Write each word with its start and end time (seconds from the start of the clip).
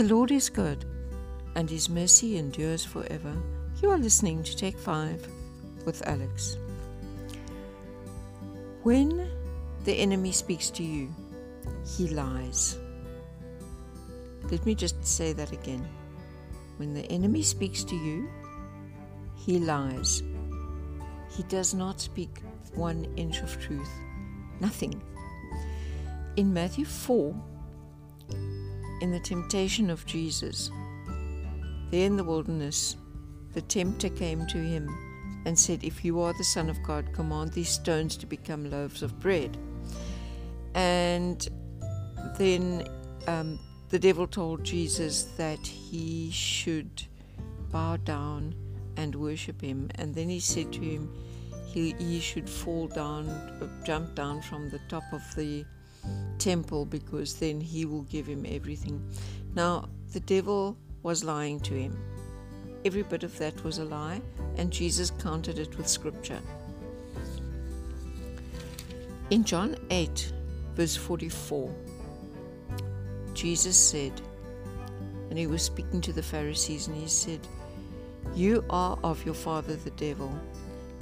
The 0.00 0.14
Lord 0.14 0.30
is 0.30 0.48
good, 0.48 0.86
and 1.56 1.68
his 1.68 1.90
mercy 1.90 2.38
endures 2.38 2.82
forever. 2.82 3.36
You 3.82 3.90
are 3.90 3.98
listening 3.98 4.42
to 4.44 4.56
Take 4.56 4.78
5 4.78 5.28
with 5.84 6.00
Alex. 6.08 6.56
When 8.82 9.28
the 9.84 9.92
enemy 9.92 10.32
speaks 10.32 10.70
to 10.70 10.82
you, 10.82 11.14
he 11.84 12.08
lies. 12.08 12.78
Let 14.50 14.64
me 14.64 14.74
just 14.74 15.04
say 15.04 15.34
that 15.34 15.52
again. 15.52 15.86
When 16.78 16.94
the 16.94 17.04
enemy 17.12 17.42
speaks 17.42 17.84
to 17.84 17.94
you, 17.94 18.26
he 19.36 19.58
lies. 19.58 20.22
He 21.30 21.42
does 21.42 21.74
not 21.74 22.00
speak 22.00 22.40
one 22.72 23.04
inch 23.18 23.42
of 23.42 23.60
truth. 23.60 23.92
Nothing. 24.60 25.02
In 26.36 26.54
Matthew 26.54 26.86
4, 26.86 27.34
in 29.00 29.10
the 29.10 29.20
temptation 29.20 29.90
of 29.90 30.04
Jesus, 30.06 30.70
there 31.90 32.06
in 32.06 32.16
the 32.16 32.24
wilderness, 32.24 32.96
the 33.52 33.62
tempter 33.62 34.08
came 34.08 34.46
to 34.46 34.58
him 34.58 34.88
and 35.46 35.58
said, 35.58 35.82
If 35.82 36.04
you 36.04 36.20
are 36.20 36.32
the 36.34 36.44
Son 36.44 36.70
of 36.70 36.82
God, 36.82 37.12
command 37.12 37.52
these 37.52 37.70
stones 37.70 38.16
to 38.18 38.26
become 38.26 38.70
loaves 38.70 39.02
of 39.02 39.18
bread. 39.18 39.56
And 40.74 41.48
then 42.38 42.86
um, 43.26 43.58
the 43.88 43.98
devil 43.98 44.26
told 44.26 44.62
Jesus 44.62 45.24
that 45.36 45.66
he 45.66 46.30
should 46.30 47.04
bow 47.70 47.96
down 47.96 48.54
and 48.96 49.14
worship 49.14 49.60
him. 49.60 49.90
And 49.96 50.14
then 50.14 50.28
he 50.28 50.40
said 50.40 50.72
to 50.74 50.80
him, 50.80 51.12
he, 51.66 51.94
he 51.98 52.20
should 52.20 52.48
fall 52.48 52.88
down, 52.88 53.80
jump 53.84 54.14
down 54.14 54.42
from 54.42 54.68
the 54.70 54.80
top 54.88 55.04
of 55.12 55.22
the 55.36 55.64
temple 56.38 56.86
because 56.86 57.34
then 57.34 57.60
he 57.60 57.84
will 57.84 58.02
give 58.02 58.26
him 58.26 58.44
everything. 58.48 59.02
Now, 59.54 59.88
the 60.12 60.20
devil 60.20 60.76
was 61.02 61.24
lying 61.24 61.60
to 61.60 61.74
him. 61.74 61.98
Every 62.84 63.02
bit 63.02 63.22
of 63.24 63.36
that 63.38 63.62
was 63.62 63.78
a 63.78 63.84
lie, 63.84 64.22
and 64.56 64.70
Jesus 64.70 65.10
countered 65.10 65.58
it 65.58 65.76
with 65.76 65.88
scripture. 65.88 66.40
In 69.30 69.44
John 69.44 69.76
8, 69.90 70.32
verse 70.74 70.96
44, 70.96 71.72
Jesus 73.34 73.76
said, 73.76 74.20
and 75.30 75.38
he 75.38 75.46
was 75.46 75.62
speaking 75.62 76.00
to 76.00 76.12
the 76.12 76.22
Pharisees, 76.22 76.88
and 76.88 76.96
he 76.96 77.06
said, 77.06 77.40
You 78.34 78.64
are 78.68 78.98
of 79.04 79.24
your 79.24 79.34
father 79.34 79.76
the 79.76 79.92
devil, 79.92 80.36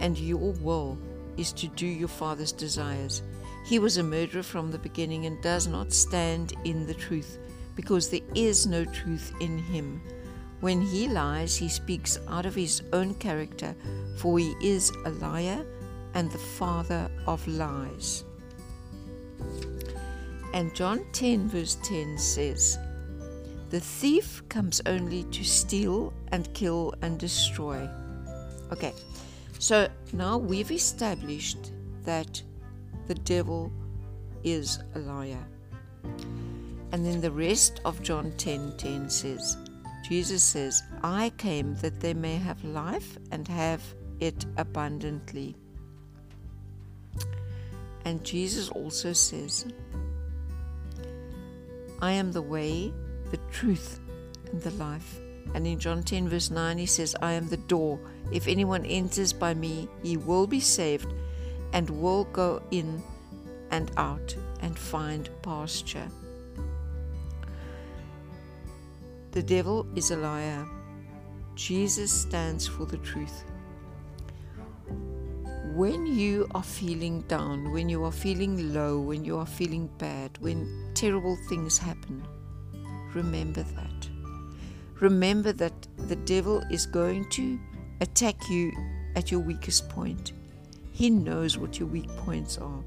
and 0.00 0.18
your 0.18 0.52
will 0.54 0.98
is 1.36 1.52
to 1.52 1.68
do 1.68 1.86
your 1.86 2.08
father's 2.08 2.52
desires. 2.52 3.22
He 3.66 3.80
was 3.80 3.96
a 3.96 4.02
murderer 4.04 4.44
from 4.44 4.70
the 4.70 4.78
beginning 4.78 5.26
and 5.26 5.42
does 5.42 5.66
not 5.66 5.92
stand 5.92 6.54
in 6.62 6.86
the 6.86 6.94
truth, 6.94 7.38
because 7.74 8.08
there 8.08 8.20
is 8.36 8.64
no 8.64 8.84
truth 8.84 9.32
in 9.40 9.58
him. 9.58 10.00
When 10.60 10.80
he 10.80 11.08
lies, 11.08 11.56
he 11.56 11.68
speaks 11.68 12.16
out 12.28 12.46
of 12.46 12.54
his 12.54 12.82
own 12.92 13.14
character, 13.14 13.74
for 14.18 14.38
he 14.38 14.54
is 14.60 14.92
a 15.04 15.10
liar 15.10 15.66
and 16.14 16.30
the 16.30 16.38
father 16.38 17.10
of 17.26 17.44
lies. 17.48 18.22
And 20.54 20.72
John 20.72 21.04
10, 21.12 21.48
verse 21.48 21.76
10 21.82 22.18
says, 22.18 22.78
The 23.70 23.80
thief 23.80 24.44
comes 24.48 24.80
only 24.86 25.24
to 25.24 25.42
steal 25.42 26.14
and 26.28 26.54
kill 26.54 26.94
and 27.02 27.18
destroy. 27.18 27.90
Okay, 28.72 28.94
so 29.58 29.88
now 30.12 30.38
we've 30.38 30.70
established 30.70 31.72
that 32.04 32.40
the 33.06 33.14
devil 33.14 33.72
is 34.44 34.78
a 34.94 34.98
liar. 35.00 35.46
And 36.92 37.04
then 37.04 37.20
the 37.20 37.30
rest 37.30 37.80
of 37.84 38.02
John 38.02 38.32
10 38.38 38.76
10 38.76 39.10
says, 39.10 39.56
Jesus 40.08 40.42
says, 40.42 40.82
I 41.02 41.30
came 41.36 41.74
that 41.76 42.00
they 42.00 42.14
may 42.14 42.36
have 42.36 42.62
life 42.64 43.18
and 43.32 43.46
have 43.48 43.82
it 44.20 44.46
abundantly. 44.56 45.56
And 48.04 48.22
Jesus 48.22 48.68
also 48.68 49.12
says, 49.12 49.66
I 52.00 52.12
am 52.12 52.30
the 52.30 52.42
way, 52.42 52.92
the 53.30 53.40
truth, 53.50 54.00
and 54.52 54.62
the 54.62 54.70
life. 54.72 55.18
And 55.54 55.66
in 55.66 55.78
John 55.78 56.02
10, 56.02 56.28
verse 56.28 56.50
9, 56.50 56.78
he 56.78 56.86
says, 56.86 57.16
I 57.20 57.32
am 57.32 57.48
the 57.48 57.56
door. 57.56 57.98
If 58.30 58.46
anyone 58.46 58.84
enters 58.84 59.32
by 59.32 59.54
me, 59.54 59.88
he 60.02 60.16
will 60.16 60.46
be 60.46 60.60
saved 60.60 61.12
and 61.72 61.88
will 61.90 62.24
go 62.24 62.62
in 62.70 63.02
and 63.70 63.90
out 63.96 64.34
and 64.60 64.78
find 64.78 65.28
pasture. 65.42 66.08
The 69.32 69.42
devil 69.42 69.86
is 69.94 70.10
a 70.10 70.16
liar. 70.16 70.66
Jesus 71.54 72.10
stands 72.10 72.66
for 72.66 72.86
the 72.86 72.98
truth. 72.98 73.44
When 75.74 76.06
you 76.06 76.46
are 76.54 76.62
feeling 76.62 77.20
down, 77.22 77.70
when 77.72 77.88
you 77.90 78.02
are 78.04 78.12
feeling 78.12 78.72
low, 78.72 78.98
when 78.98 79.24
you 79.24 79.36
are 79.36 79.46
feeling 79.46 79.90
bad, 79.98 80.38
when 80.38 80.90
terrible 80.94 81.36
things 81.50 81.76
happen, 81.76 82.26
remember 83.14 83.62
that. 83.62 84.08
Remember 85.00 85.52
that 85.52 85.74
the 86.08 86.16
devil 86.16 86.62
is 86.70 86.86
going 86.86 87.28
to 87.30 87.58
attack 88.00 88.36
you 88.48 88.72
at 89.16 89.30
your 89.30 89.40
weakest 89.40 89.88
point. 89.90 90.32
He 90.96 91.10
knows 91.10 91.58
what 91.58 91.78
your 91.78 91.88
weak 91.88 92.08
points 92.16 92.56
are. 92.56 92.82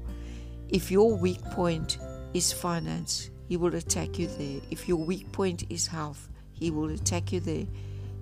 If 0.68 0.90
your 0.90 1.16
weak 1.16 1.40
point 1.52 1.98
is 2.34 2.52
finance, 2.52 3.30
he 3.48 3.56
will 3.56 3.76
attack 3.76 4.18
you 4.18 4.26
there. 4.26 4.60
If 4.68 4.88
your 4.88 4.96
weak 4.96 5.30
point 5.30 5.62
is 5.70 5.86
health, 5.86 6.28
he 6.50 6.72
will 6.72 6.90
attack 6.90 7.32
you 7.32 7.38
there. 7.38 7.66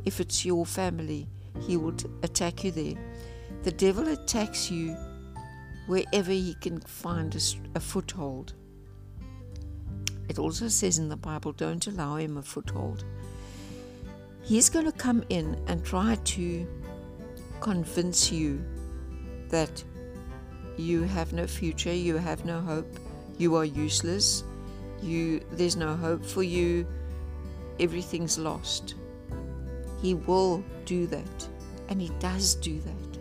If 0.04 0.20
it's 0.20 0.44
your 0.44 0.66
family, 0.66 1.26
he 1.62 1.78
will 1.78 1.94
attack 2.22 2.64
you 2.64 2.70
there. 2.70 2.96
The 3.62 3.72
devil 3.72 4.08
attacks 4.08 4.70
you 4.70 4.94
wherever 5.86 6.32
he 6.32 6.54
can 6.60 6.80
find 6.80 7.34
a, 7.34 7.40
a 7.74 7.80
foothold. 7.80 8.52
It 10.28 10.38
also 10.38 10.68
says 10.68 10.98
in 10.98 11.08
the 11.08 11.16
Bible, 11.16 11.52
don't 11.52 11.86
allow 11.86 12.16
him 12.16 12.36
a 12.36 12.42
foothold. 12.42 13.06
He's 14.42 14.68
going 14.68 14.84
to 14.84 14.92
come 14.92 15.24
in 15.30 15.58
and 15.66 15.82
try 15.82 16.16
to 16.16 16.68
convince 17.62 18.30
you 18.30 18.62
that 19.48 19.82
you 20.76 21.02
have 21.02 21.32
no 21.32 21.46
future, 21.46 21.92
you 21.92 22.16
have 22.16 22.44
no 22.44 22.60
hope, 22.60 22.98
you 23.36 23.56
are 23.56 23.64
useless, 23.64 24.44
you 25.02 25.40
there's 25.52 25.76
no 25.76 25.96
hope 25.96 26.24
for 26.24 26.42
you, 26.42 26.86
everything's 27.80 28.38
lost. 28.38 28.94
He 30.00 30.14
will 30.14 30.62
do 30.84 31.06
that, 31.08 31.48
and 31.88 32.00
he 32.00 32.10
does 32.20 32.54
do 32.54 32.80
that. 32.80 33.18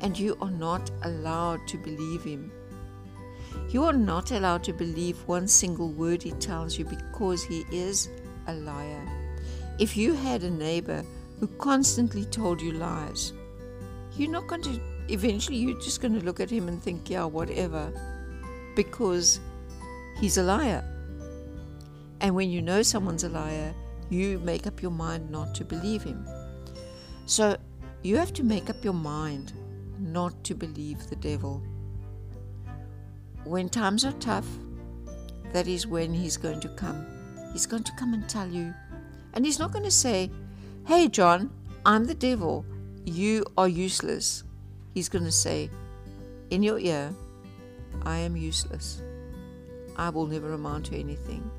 And 0.00 0.18
you 0.18 0.36
are 0.40 0.50
not 0.50 0.90
allowed 1.02 1.66
to 1.68 1.78
believe 1.78 2.22
him. 2.22 2.52
You 3.70 3.84
are 3.84 3.92
not 3.92 4.30
allowed 4.30 4.62
to 4.64 4.72
believe 4.72 5.18
one 5.26 5.48
single 5.48 5.90
word 5.90 6.22
he 6.22 6.32
tells 6.32 6.78
you 6.78 6.84
because 6.84 7.42
he 7.42 7.64
is 7.72 8.08
a 8.46 8.54
liar. 8.54 9.06
If 9.78 9.96
you 9.96 10.14
had 10.14 10.42
a 10.42 10.50
neighbor 10.50 11.04
who 11.40 11.46
constantly 11.58 12.24
told 12.24 12.60
you 12.60 12.72
lies, 12.72 13.32
you're 14.16 14.30
not 14.30 14.46
going 14.46 14.62
to, 14.62 14.80
eventually, 15.08 15.56
you're 15.56 15.80
just 15.80 16.00
going 16.00 16.18
to 16.18 16.24
look 16.24 16.40
at 16.40 16.50
him 16.50 16.68
and 16.68 16.82
think, 16.82 17.10
yeah, 17.10 17.24
whatever, 17.24 17.92
because 18.76 19.40
he's 20.20 20.38
a 20.38 20.42
liar. 20.42 20.84
And 22.20 22.34
when 22.34 22.50
you 22.50 22.62
know 22.62 22.82
someone's 22.82 23.24
a 23.24 23.28
liar, 23.28 23.74
you 24.10 24.38
make 24.40 24.66
up 24.66 24.82
your 24.82 24.90
mind 24.90 25.30
not 25.30 25.54
to 25.56 25.64
believe 25.64 26.02
him. 26.02 26.26
So 27.26 27.56
you 28.02 28.16
have 28.16 28.32
to 28.34 28.42
make 28.42 28.70
up 28.70 28.84
your 28.84 28.94
mind 28.94 29.52
not 29.98 30.44
to 30.44 30.54
believe 30.54 31.08
the 31.08 31.16
devil 31.16 31.62
when 33.48 33.68
times 33.68 34.04
are 34.04 34.12
tough, 34.12 34.46
that 35.52 35.66
is 35.66 35.86
when 35.86 36.12
He's 36.12 36.36
going 36.36 36.60
to 36.60 36.68
come. 36.68 37.06
He's 37.52 37.66
going 37.66 37.84
to 37.84 37.92
come 37.92 38.12
and 38.12 38.28
tell 38.28 38.46
you. 38.46 38.74
And 39.32 39.44
He's 39.44 39.58
not 39.58 39.72
going 39.72 39.84
to 39.84 39.90
say, 39.90 40.30
Hey, 40.86 41.08
John, 41.08 41.50
I'm 41.84 42.04
the 42.04 42.14
devil. 42.14 42.64
You 43.04 43.44
are 43.56 43.68
useless. 43.68 44.44
He's 44.94 45.08
going 45.08 45.24
to 45.24 45.32
say, 45.32 45.70
In 46.50 46.62
your 46.62 46.78
ear, 46.78 47.12
I 48.02 48.18
am 48.18 48.36
useless. 48.36 49.02
I 49.96 50.10
will 50.10 50.26
never 50.26 50.52
amount 50.52 50.86
to 50.86 50.96
anything. 50.96 51.50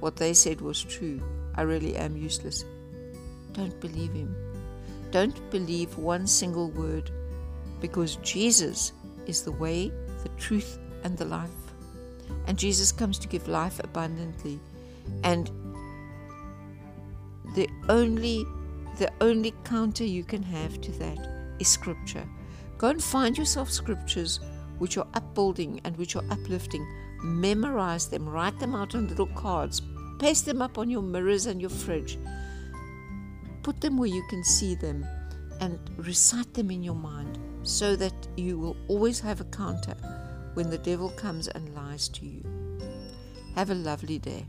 What 0.00 0.16
they 0.16 0.34
said 0.34 0.60
was 0.60 0.82
true. 0.82 1.20
I 1.54 1.62
really 1.62 1.96
am 1.96 2.16
useless. 2.16 2.64
Don't 3.52 3.78
believe 3.80 4.12
him. 4.12 4.34
Don't 5.10 5.50
believe 5.50 5.96
one 5.98 6.26
single 6.26 6.70
word 6.70 7.10
because 7.80 8.16
Jesus 8.16 8.92
is 9.26 9.42
the 9.42 9.52
way, 9.52 9.92
the 10.22 10.28
truth, 10.30 10.78
and 11.04 11.16
the 11.16 11.24
life. 11.24 11.50
And 12.46 12.58
Jesus 12.58 12.92
comes 12.92 13.18
to 13.18 13.28
give 13.28 13.48
life 13.48 13.80
abundantly. 13.82 14.60
And 15.24 15.50
the 17.54 17.68
only 17.88 18.44
the 18.98 19.10
only 19.20 19.54
counter 19.64 20.04
you 20.04 20.24
can 20.24 20.42
have 20.42 20.80
to 20.82 20.92
that 20.92 21.18
is 21.58 21.68
scripture. 21.68 22.28
Go 22.80 22.88
and 22.88 23.04
find 23.04 23.36
yourself 23.36 23.70
scriptures 23.70 24.40
which 24.78 24.96
are 24.96 25.06
upbuilding 25.12 25.82
and 25.84 25.94
which 25.98 26.16
are 26.16 26.24
uplifting. 26.30 26.86
Memorize 27.22 28.08
them, 28.08 28.26
write 28.26 28.58
them 28.58 28.74
out 28.74 28.94
on 28.94 29.06
little 29.06 29.26
cards, 29.26 29.82
Paste 30.18 30.46
them 30.46 30.62
up 30.62 30.78
on 30.78 30.88
your 30.88 31.02
mirrors 31.02 31.44
and 31.44 31.60
your 31.60 31.68
fridge. 31.68 32.18
Put 33.62 33.82
them 33.82 33.98
where 33.98 34.08
you 34.08 34.22
can 34.30 34.42
see 34.42 34.74
them 34.74 35.04
and 35.60 35.78
recite 35.98 36.54
them 36.54 36.70
in 36.70 36.82
your 36.82 36.94
mind 36.94 37.38
so 37.62 37.96
that 37.96 38.28
you 38.38 38.58
will 38.58 38.78
always 38.88 39.20
have 39.20 39.42
a 39.42 39.44
counter 39.44 39.94
when 40.54 40.70
the 40.70 40.78
devil 40.78 41.10
comes 41.10 41.48
and 41.48 41.74
lies 41.74 42.08
to 42.08 42.24
you. 42.24 42.42
Have 43.56 43.68
a 43.68 43.74
lovely 43.74 44.18
day. 44.18 44.46